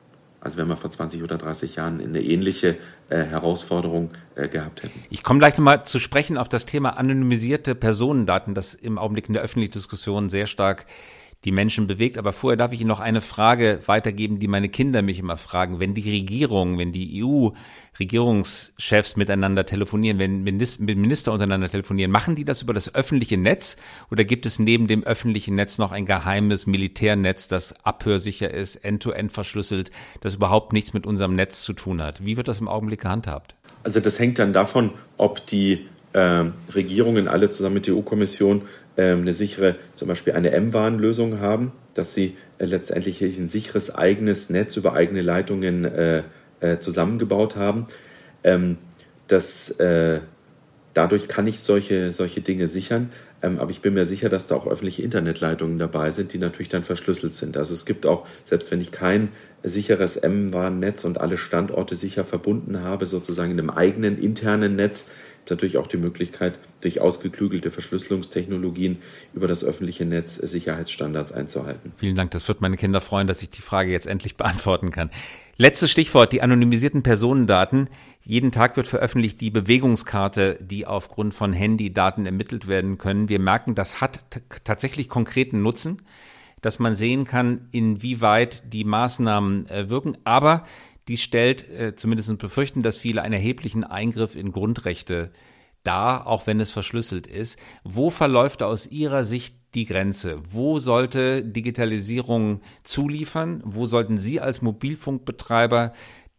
[0.45, 2.77] Also wenn wir vor 20 oder 30 Jahren eine ähnliche
[3.09, 5.03] äh, Herausforderung äh, gehabt hätten.
[5.09, 9.33] Ich komme gleich nochmal zu sprechen auf das Thema anonymisierte Personendaten, das im Augenblick in
[9.33, 10.85] der öffentlichen Diskussion sehr stark
[11.45, 12.17] die Menschen bewegt.
[12.17, 15.79] Aber vorher darf ich Ihnen noch eine Frage weitergeben, die meine Kinder mich immer fragen.
[15.79, 22.63] Wenn die Regierung, wenn die EU-Regierungschefs miteinander telefonieren, wenn Minister untereinander telefonieren, machen die das
[22.63, 23.77] über das öffentliche Netz
[24.11, 29.29] oder gibt es neben dem öffentlichen Netz noch ein geheimes Militärnetz, das abhörsicher ist, end-to-end
[29.29, 32.25] -end verschlüsselt, das überhaupt nichts mit unserem Netz zu tun hat?
[32.25, 33.55] Wie wird das im Augenblick gehandhabt?
[33.83, 38.63] Also das hängt dann davon, ob die äh, Regierungen alle zusammen mit der EU-Kommission
[39.01, 44.77] eine sichere, zum Beispiel eine M-Warn-Lösung haben, dass sie äh, letztendlich ein sicheres eigenes Netz
[44.77, 46.23] über eigene Leitungen äh,
[46.61, 47.87] äh, zusammengebaut haben.
[48.43, 48.77] Ähm,
[49.27, 49.77] das,
[50.93, 53.09] dadurch kann ich solche, solche Dinge sichern.
[53.45, 56.69] Ähm, aber ich bin mir sicher, dass da auch öffentliche Internetleitungen dabei sind, die natürlich
[56.69, 57.57] dann verschlüsselt sind.
[57.57, 59.29] Also es gibt auch, selbst wenn ich kein
[59.63, 65.09] sicheres M-Warn-Netz und alle Standorte sicher verbunden habe, sozusagen in einem eigenen internen Netz,
[65.49, 68.97] natürlich auch die Möglichkeit, durch ausgeklügelte Verschlüsselungstechnologien
[69.33, 71.93] über das öffentliche Netz Sicherheitsstandards einzuhalten.
[71.97, 72.31] Vielen Dank.
[72.31, 75.09] Das wird meine Kinder freuen, dass ich die Frage jetzt endlich beantworten kann.
[75.57, 77.89] Letztes Stichwort, die anonymisierten Personendaten.
[78.23, 83.29] Jeden Tag wird veröffentlicht die Bewegungskarte, die aufgrund von Handydaten ermittelt werden können.
[83.29, 84.25] Wir merken, das hat
[84.63, 86.01] tatsächlich konkreten Nutzen,
[86.61, 90.17] dass man sehen kann, inwieweit die Maßnahmen äh, wirken.
[90.23, 90.63] Aber
[91.07, 95.31] dies stellt äh, zumindest befürchten, dass viele einen erheblichen Eingriff in Grundrechte
[95.83, 97.59] dar, auch wenn es verschlüsselt ist.
[97.83, 100.41] Wo verläuft aus Ihrer Sicht die Grenze?
[100.51, 103.61] Wo sollte Digitalisierung zuliefern?
[103.65, 105.93] Wo sollten Sie als Mobilfunkbetreiber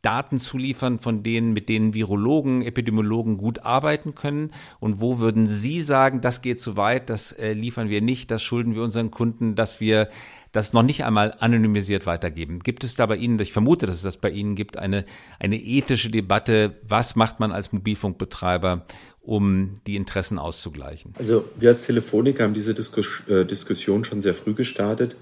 [0.06, 4.52] Daten zuliefern, von denen, mit denen Virologen, Epidemiologen gut arbeiten können?
[4.78, 8.40] Und wo würden Sie sagen, das geht zu weit, das äh, liefern wir nicht, das
[8.40, 10.08] schulden wir unseren Kunden, dass wir
[10.52, 12.60] das noch nicht einmal anonymisiert weitergeben.
[12.60, 15.04] Gibt es da bei Ihnen, ich vermute, dass es das bei Ihnen gibt, eine,
[15.40, 18.86] eine ethische Debatte, was macht man als Mobilfunkbetreiber,
[19.20, 21.14] um die Interessen auszugleichen?
[21.18, 25.16] Also wir als Telefoniker haben diese Diskus äh, Diskussion schon sehr früh gestartet.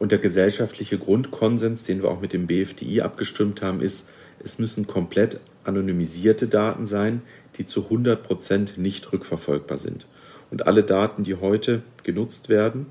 [0.00, 4.08] Und der gesellschaftliche Grundkonsens, den wir auch mit dem BFDI abgestimmt haben, ist,
[4.42, 7.20] es müssen komplett anonymisierte Daten sein,
[7.56, 10.06] die zu 100 Prozent nicht rückverfolgbar sind.
[10.50, 12.86] Und alle Daten, die heute genutzt werden,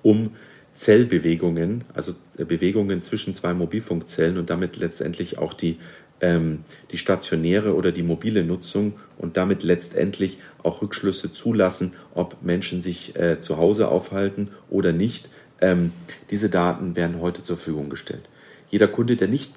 [0.00, 0.30] um
[0.72, 5.76] Zellbewegungen, also äh, Bewegungen zwischen zwei Mobilfunkzellen und damit letztendlich auch die,
[6.22, 12.80] ähm, die stationäre oder die mobile Nutzung und damit letztendlich auch Rückschlüsse zulassen, ob Menschen
[12.80, 15.28] sich äh, zu Hause aufhalten oder nicht.
[15.60, 15.92] Ähm,
[16.30, 18.28] diese Daten werden heute zur Verfügung gestellt.
[18.68, 19.54] Jeder Kunde, der nicht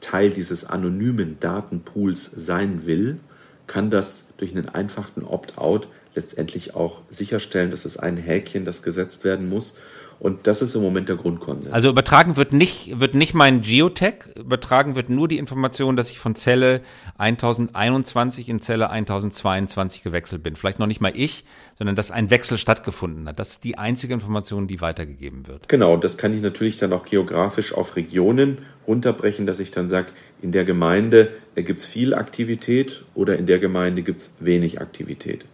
[0.00, 3.18] Teil dieses anonymen Datenpools sein will,
[3.66, 7.70] kann das durch einen einfachen Opt-out letztendlich auch sicherstellen.
[7.70, 9.74] Das ist ein Häkchen, das gesetzt werden muss.
[10.20, 11.72] Und das ist im Moment der Grundkonsens.
[11.72, 16.18] Also übertragen wird nicht, wird nicht mein Geotech, übertragen wird nur die Information, dass ich
[16.18, 16.80] von Zelle
[17.18, 20.56] 1021 in Zelle 1022 gewechselt bin.
[20.56, 21.44] Vielleicht noch nicht mal ich,
[21.78, 23.38] sondern dass ein Wechsel stattgefunden hat.
[23.38, 25.68] Das ist die einzige Information, die weitergegeben wird.
[25.68, 29.88] Genau, und das kann ich natürlich dann auch geografisch auf Regionen runterbrechen, dass ich dann
[29.88, 30.08] sage,
[30.42, 35.44] in der Gemeinde gibt es viel Aktivität oder in der Gemeinde gibt es wenig Aktivität.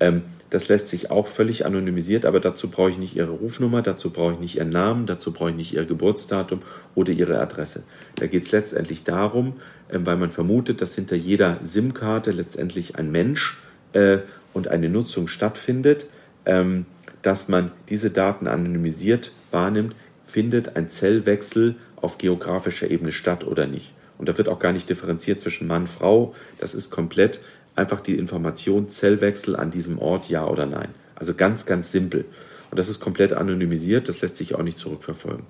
[0.00, 4.10] Ähm, das lässt sich auch völlig anonymisiert, aber dazu brauche ich nicht Ihre Rufnummer, dazu
[4.10, 6.60] brauche ich nicht Ihren Namen, dazu brauche ich nicht Ihr Geburtsdatum
[6.94, 7.82] oder Ihre Adresse.
[8.14, 9.54] Da geht es letztendlich darum,
[9.90, 13.58] ähm, weil man vermutet, dass hinter jeder SIM-Karte letztendlich ein Mensch
[13.92, 14.18] äh,
[14.54, 16.06] und eine Nutzung stattfindet,
[16.46, 16.86] ähm,
[17.22, 23.94] dass man diese Daten anonymisiert wahrnimmt, findet ein Zellwechsel auf geografischer Ebene statt oder nicht.
[24.18, 26.34] Und da wird auch gar nicht differenziert zwischen Mann, Frau.
[26.58, 27.40] Das ist komplett
[27.78, 30.88] einfach die Information Zellwechsel an diesem Ort, ja oder nein.
[31.14, 32.26] Also ganz, ganz simpel.
[32.70, 35.46] Und das ist komplett anonymisiert, das lässt sich auch nicht zurückverfolgen.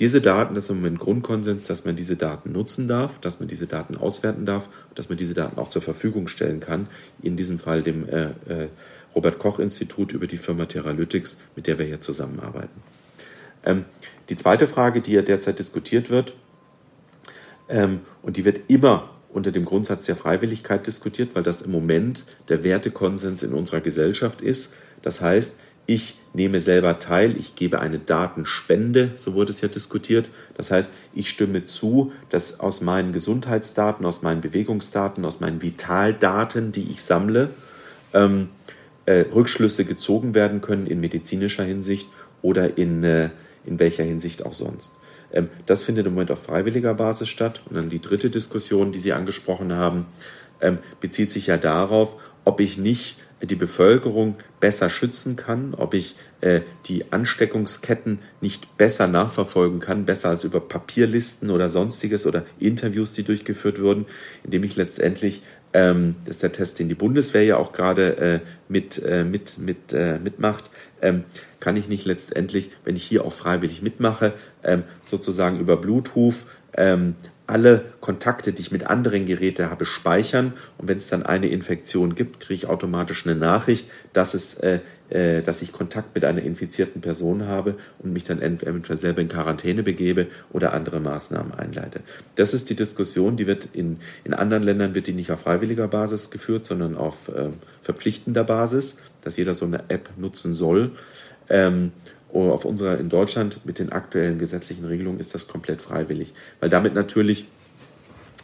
[0.00, 3.48] Diese Daten, das ist im Moment Grundkonsens, dass man diese Daten nutzen darf, dass man
[3.48, 6.88] diese Daten auswerten darf, dass man diese Daten auch zur Verfügung stellen kann.
[7.22, 8.68] In diesem Fall dem äh, äh,
[9.14, 12.82] Robert Koch Institut über die Firma Teralytics, mit der wir hier zusammenarbeiten.
[13.64, 13.84] Ähm,
[14.28, 16.34] die zweite Frage, die ja derzeit diskutiert wird,
[17.68, 22.24] ähm, und die wird immer unter dem Grundsatz der Freiwilligkeit diskutiert, weil das im Moment
[22.48, 24.74] der Wertekonsens in unserer Gesellschaft ist.
[25.02, 30.30] Das heißt, ich nehme selber teil, ich gebe eine Datenspende, so wurde es ja diskutiert.
[30.56, 36.72] Das heißt, ich stimme zu, dass aus meinen Gesundheitsdaten, aus meinen Bewegungsdaten, aus meinen Vitaldaten,
[36.72, 37.50] die ich sammle,
[38.14, 38.48] ähm,
[39.04, 42.08] äh, Rückschlüsse gezogen werden können in medizinischer Hinsicht
[42.40, 43.30] oder in, äh,
[43.66, 44.92] in welcher Hinsicht auch sonst.
[45.34, 47.62] Ähm, das findet im Moment auf freiwilliger Basis statt.
[47.68, 50.06] Und dann die dritte Diskussion, die Sie angesprochen haben,
[50.62, 56.16] ähm, bezieht sich ja darauf, ob ich nicht die Bevölkerung besser schützen kann, ob ich
[56.40, 63.12] äh, die Ansteckungsketten nicht besser nachverfolgen kann, besser als über Papierlisten oder sonstiges oder Interviews,
[63.12, 64.06] die durchgeführt wurden,
[64.44, 65.42] indem ich letztendlich,
[65.72, 69.58] ähm, das ist der Test, den die Bundeswehr ja auch gerade äh, mit, äh, mit,
[69.58, 70.70] mit, äh, mitmacht,
[71.02, 71.24] ähm,
[71.60, 77.14] kann ich nicht letztendlich, wenn ich hier auch freiwillig mitmache, ähm, sozusagen über Bluetooth ähm,
[77.46, 82.14] alle Kontakte, die ich mit anderen Geräten habe, speichern und wenn es dann eine Infektion
[82.14, 84.80] gibt, kriege ich automatisch eine Nachricht, dass es, äh,
[85.10, 89.28] äh, dass ich Kontakt mit einer infizierten Person habe und mich dann eventuell selber in
[89.28, 92.00] Quarantäne begebe oder andere Maßnahmen einleite.
[92.36, 95.88] Das ist die Diskussion, die wird in, in anderen Ländern wird die nicht auf freiwilliger
[95.88, 97.50] Basis geführt, sondern auf äh,
[97.82, 100.92] verpflichtender Basis, dass jeder so eine App nutzen soll.
[101.50, 101.92] Ähm,
[102.34, 106.94] auf unserer in Deutschland mit den aktuellen gesetzlichen Regelungen ist das komplett freiwillig, weil damit
[106.94, 107.46] natürlich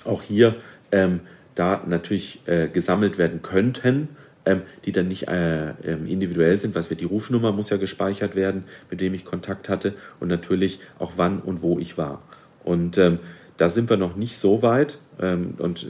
[0.04, 0.56] auch hier
[0.92, 1.20] ähm,
[1.54, 4.08] Daten natürlich äh, gesammelt werden könnten,
[4.46, 6.74] ähm, die dann nicht äh, ähm, individuell sind.
[6.74, 10.80] Was wird die Rufnummer muss ja gespeichert werden, mit wem ich Kontakt hatte und natürlich
[10.98, 12.22] auch wann und wo ich war.
[12.64, 13.18] Und ähm,
[13.60, 14.98] da sind wir noch nicht so weit.
[15.20, 15.86] Ähm, und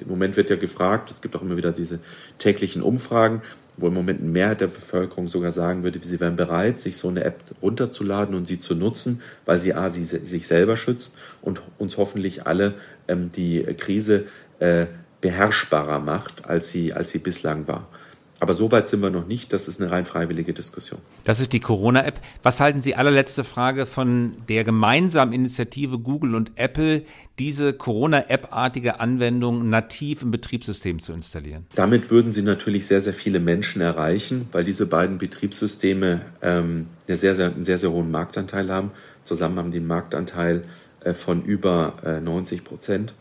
[0.00, 1.98] im Moment wird ja gefragt, es gibt auch immer wieder diese
[2.38, 3.42] täglichen Umfragen,
[3.76, 7.08] wo im Moment eine Mehrheit der Bevölkerung sogar sagen würde, sie wären bereit, sich so
[7.08, 11.62] eine App runterzuladen und sie zu nutzen, weil sie A, sie, sich selber schützt und
[11.78, 12.74] uns hoffentlich alle
[13.08, 14.26] ähm, die Krise
[14.60, 14.86] äh,
[15.20, 17.88] beherrschbarer macht, als sie, als sie bislang war.
[18.40, 19.52] Aber so weit sind wir noch nicht.
[19.52, 20.98] Das ist eine rein freiwillige Diskussion.
[21.24, 22.18] Das ist die Corona-App.
[22.42, 27.04] Was halten Sie, allerletzte Frage, von der gemeinsamen Initiative Google und Apple,
[27.38, 31.66] diese Corona-App-artige Anwendung nativ im Betriebssystem zu installieren?
[31.74, 37.18] Damit würden Sie natürlich sehr, sehr viele Menschen erreichen, weil diese beiden Betriebssysteme ähm, einen,
[37.18, 38.90] sehr, sehr, einen sehr, sehr hohen Marktanteil haben.
[39.22, 40.64] Zusammen haben die einen Marktanteil
[41.04, 43.12] äh, von über äh, 90 Prozent.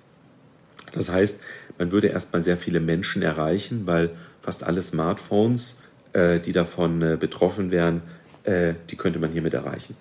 [0.93, 1.39] Das heißt,
[1.77, 5.81] man würde erstmal sehr viele Menschen erreichen, weil fast alle Smartphones,
[6.13, 8.01] äh, die davon äh, betroffen wären,
[8.43, 9.95] äh, die könnte man hiermit erreichen.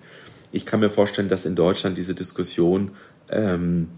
[0.51, 2.91] Ich kann mir vorstellen, dass in Deutschland diese Diskussion,
[3.29, 3.89] ähm,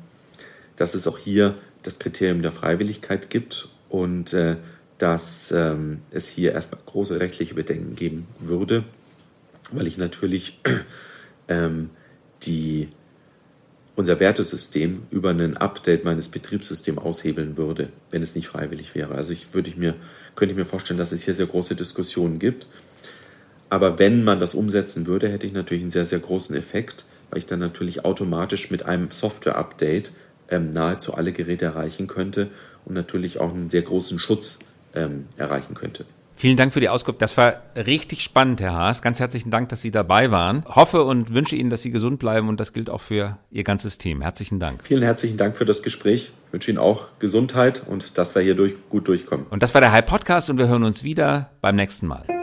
[0.75, 4.57] dass es auch hier das Kriterium der Freiwilligkeit gibt und äh,
[4.97, 8.83] dass ähm, es hier erstmal große rechtliche Bedenken geben würde,
[9.71, 10.59] weil ich natürlich
[11.47, 11.89] ähm,
[12.43, 12.89] die
[13.95, 19.15] unser Wertesystem über ein Update meines Betriebssystems aushebeln würde, wenn es nicht freiwillig wäre.
[19.15, 19.95] Also ich würde ich mir,
[20.35, 22.67] könnte ich mir vorstellen, dass es hier sehr große Diskussionen gibt.
[23.69, 27.39] Aber wenn man das umsetzen würde, hätte ich natürlich einen sehr, sehr großen Effekt, weil
[27.39, 30.11] ich dann natürlich automatisch mit einem Software-Update
[30.49, 32.49] ähm, nahezu alle Geräte erreichen könnte
[32.85, 34.59] und natürlich auch einen sehr großen Schutz
[34.93, 36.05] ähm, erreichen könnte.
[36.41, 37.21] Vielen Dank für die Auskunft.
[37.21, 39.03] Das war richtig spannend, Herr Haas.
[39.03, 40.65] Ganz herzlichen Dank, dass Sie dabei waren.
[40.65, 43.99] Hoffe und wünsche Ihnen, dass Sie gesund bleiben und das gilt auch für Ihr ganzes
[43.99, 44.21] Team.
[44.23, 44.83] Herzlichen Dank.
[44.83, 46.31] Vielen herzlichen Dank für das Gespräch.
[46.47, 49.45] Ich wünsche Ihnen auch Gesundheit und dass wir hier durch, gut durchkommen.
[49.51, 52.40] Und das war der High Podcast und wir hören uns wieder beim nächsten Mal.